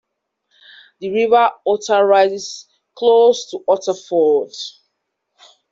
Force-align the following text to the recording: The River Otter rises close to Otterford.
The 0.99 1.11
River 1.11 1.51
Otter 1.63 2.03
rises 2.07 2.65
close 2.95 3.51
to 3.51 3.59
Otterford. 3.69 4.51